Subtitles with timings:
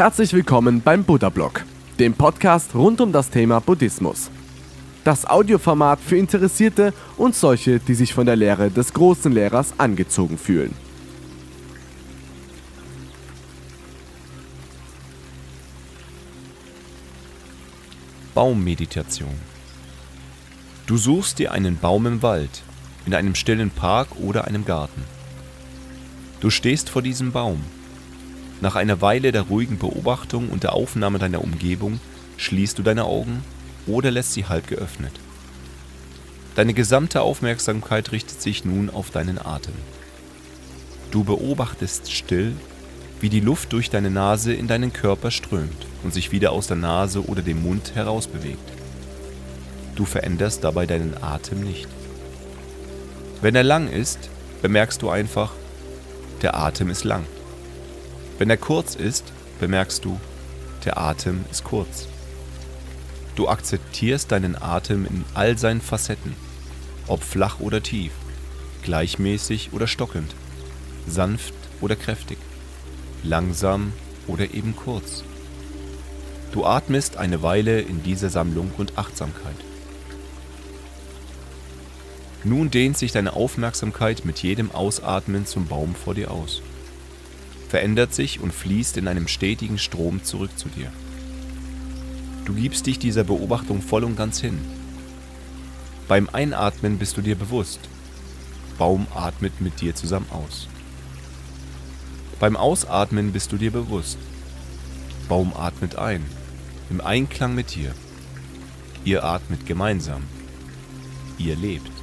[0.00, 1.62] Herzlich willkommen beim Buddha Blog,
[1.98, 4.30] dem Podcast rund um das Thema Buddhismus.
[5.04, 10.38] Das Audioformat für Interessierte und solche, die sich von der Lehre des großen Lehrers angezogen
[10.38, 10.74] fühlen.
[18.32, 19.36] Baummeditation.
[20.86, 22.62] Du suchst dir einen Baum im Wald,
[23.04, 25.04] in einem stillen Park oder einem Garten.
[26.40, 27.62] Du stehst vor diesem Baum.
[28.60, 31.98] Nach einer Weile der ruhigen Beobachtung und der Aufnahme deiner Umgebung
[32.36, 33.42] schließt du deine Augen
[33.86, 35.12] oder lässt sie halb geöffnet.
[36.56, 39.74] Deine gesamte Aufmerksamkeit richtet sich nun auf deinen Atem.
[41.10, 42.52] Du beobachtest still,
[43.20, 46.76] wie die Luft durch deine Nase in deinen Körper strömt und sich wieder aus der
[46.76, 48.58] Nase oder dem Mund herausbewegt.
[49.94, 51.88] Du veränderst dabei deinen Atem nicht.
[53.40, 54.28] Wenn er lang ist,
[54.60, 55.52] bemerkst du einfach,
[56.42, 57.24] der Atem ist lang.
[58.40, 60.18] Wenn er kurz ist, bemerkst du,
[60.86, 62.08] der Atem ist kurz.
[63.36, 66.34] Du akzeptierst deinen Atem in all seinen Facetten,
[67.06, 68.12] ob flach oder tief,
[68.82, 70.34] gleichmäßig oder stockend,
[71.06, 71.52] sanft
[71.82, 72.38] oder kräftig,
[73.22, 73.92] langsam
[74.26, 75.22] oder eben kurz.
[76.52, 79.56] Du atmest eine Weile in dieser Sammlung und Achtsamkeit.
[82.42, 86.62] Nun dehnt sich deine Aufmerksamkeit mit jedem Ausatmen zum Baum vor dir aus,
[87.70, 90.90] verändert sich und fließt in einem stetigen Strom zurück zu dir.
[92.44, 94.58] Du gibst dich dieser Beobachtung voll und ganz hin.
[96.08, 97.78] Beim Einatmen bist du dir bewusst,
[98.76, 100.66] Baum atmet mit dir zusammen aus.
[102.40, 104.18] Beim Ausatmen bist du dir bewusst,
[105.28, 106.26] Baum atmet ein,
[106.90, 107.94] im Einklang mit dir.
[109.04, 110.22] Ihr atmet gemeinsam.
[111.38, 111.99] Ihr lebt.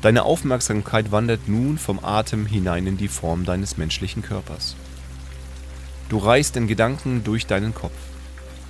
[0.00, 4.76] Deine Aufmerksamkeit wandert nun vom Atem hinein in die Form deines menschlichen Körpers.
[6.08, 7.98] Du reist in Gedanken durch deinen Kopf,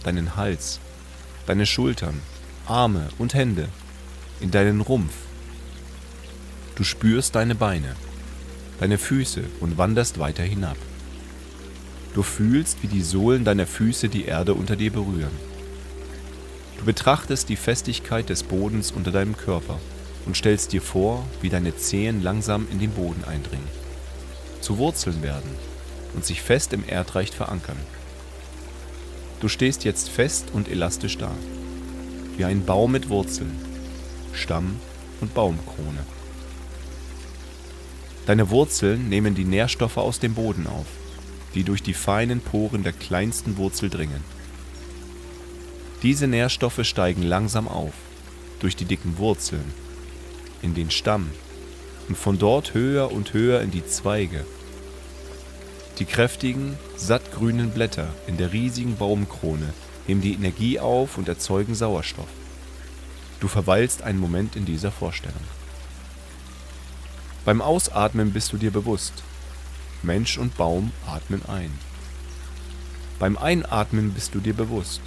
[0.05, 0.81] deinen Hals,
[1.47, 2.23] deine Schultern,
[2.67, 3.69] Arme und Hände,
[4.41, 5.13] in deinen Rumpf.
[6.77, 7.95] Du spürst deine Beine,
[8.81, 10.79] deine Füße und wanderst weiter hinab.
[12.15, 15.37] Du fühlst, wie die Sohlen deiner Füße die Erde unter dir berühren.
[16.79, 19.79] Du betrachtest die Festigkeit des Bodens unter deinem Körper
[20.29, 23.67] und stellst dir vor, wie deine Zehen langsam in den Boden eindringen,
[24.61, 25.51] zu Wurzeln werden
[26.15, 27.79] und sich fest im Erdreich verankern.
[29.41, 31.31] Du stehst jetzt fest und elastisch da,
[32.37, 33.57] wie ein Baum mit Wurzeln,
[34.35, 34.77] Stamm
[35.23, 36.05] und Baumkrone.
[38.27, 40.87] Deine Wurzeln nehmen die Nährstoffe aus dem Boden auf,
[41.55, 44.23] die durch die feinen Poren der kleinsten Wurzel dringen.
[46.03, 47.95] Diese Nährstoffe steigen langsam auf,
[48.61, 49.65] durch die dicken Wurzeln
[50.63, 51.31] in den Stamm
[52.09, 54.45] und von dort höher und höher in die Zweige.
[55.99, 59.73] Die kräftigen, sattgrünen Blätter in der riesigen Baumkrone
[60.07, 62.29] nehmen die Energie auf und erzeugen Sauerstoff.
[63.41, 65.43] Du verweilst einen Moment in dieser Vorstellung.
[67.45, 69.23] Beim Ausatmen bist du dir bewusst,
[70.03, 71.71] Mensch und Baum atmen ein.
[73.19, 75.01] Beim Einatmen bist du dir bewusst,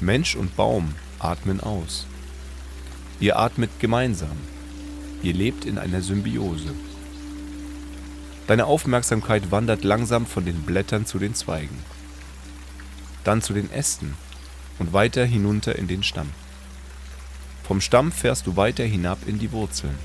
[0.00, 2.06] Mensch und Baum atmen aus.
[3.22, 4.36] Ihr atmet gemeinsam.
[5.22, 6.74] Ihr lebt in einer Symbiose.
[8.48, 11.78] Deine Aufmerksamkeit wandert langsam von den Blättern zu den Zweigen,
[13.22, 14.16] dann zu den Ästen
[14.80, 16.30] und weiter hinunter in den Stamm.
[17.62, 19.96] Vom Stamm fährst du weiter hinab in die Wurzeln.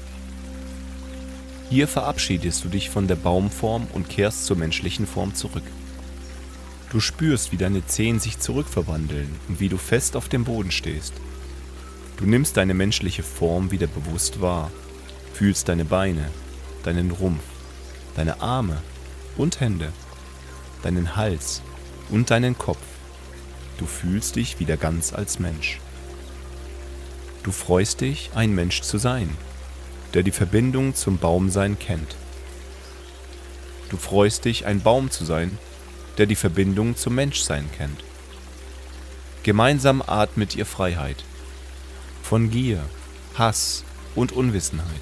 [1.72, 5.66] Hier verabschiedest du dich von der Baumform und kehrst zur menschlichen Form zurück.
[6.92, 11.16] Du spürst, wie deine Zehen sich zurückverwandeln und wie du fest auf dem Boden stehst.
[12.18, 14.72] Du nimmst deine menschliche Form wieder bewusst wahr,
[15.34, 16.32] fühlst deine Beine,
[16.84, 17.44] deinen Rumpf,
[18.16, 18.82] deine Arme
[19.38, 19.94] und Hände,
[20.82, 21.62] deinen Hals
[22.10, 22.82] und deinen Kopf.
[23.78, 25.80] Du fühlst dich wieder ganz als Mensch.
[27.44, 29.30] Du freust dich, ein Mensch zu sein,
[30.16, 32.16] der die Verbindung zum Baumsein kennt.
[33.90, 35.56] Du freust dich, ein Baum zu sein,
[36.18, 38.04] der die Verbindung zum Menschsein kennt.
[39.44, 41.24] Gemeinsam atmet ihr Freiheit
[42.28, 42.84] von Gier,
[43.36, 45.00] Hass und Unwissenheit.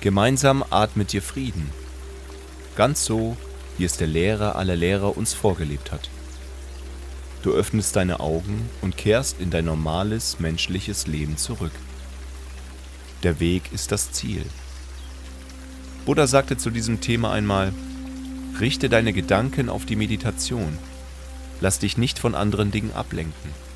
[0.00, 1.70] Gemeinsam atmet ihr Frieden,
[2.74, 3.36] ganz so,
[3.76, 6.10] wie es der Lehrer aller Lehrer uns vorgelebt hat.
[7.44, 11.70] Du öffnest deine Augen und kehrst in dein normales menschliches Leben zurück.
[13.22, 14.44] Der Weg ist das Ziel.
[16.04, 17.72] Buddha sagte zu diesem Thema einmal,
[18.58, 20.78] richte deine Gedanken auf die Meditation,
[21.60, 23.67] lass dich nicht von anderen Dingen ablenken.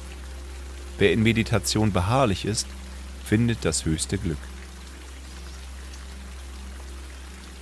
[0.99, 2.67] Wer in Meditation beharrlich ist,
[3.25, 4.39] findet das höchste Glück.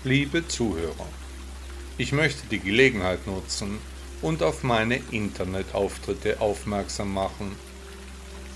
[0.04, 1.06] Liebe Zuhörer,
[1.98, 3.76] Ich möchte die Gelegenheit nutzen
[4.22, 7.54] und auf meine Internetauftritte aufmerksam machen.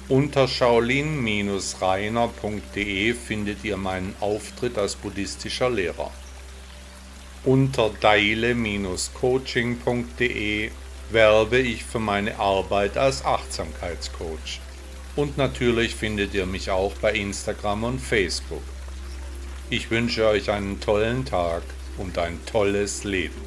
[0.08, 6.10] Unter shaolin-reiner.de findet ihr meinen Auftritt als buddhistischer Lehrer.
[7.44, 10.70] Unter daile-coaching.de
[11.10, 14.60] werbe ich für meine Arbeit als Achtsamkeitscoach.
[15.16, 18.62] Und natürlich findet ihr mich auch bei Instagram und Facebook.
[19.70, 21.62] Ich wünsche euch einen tollen Tag
[21.98, 23.40] und ein tolles Leben.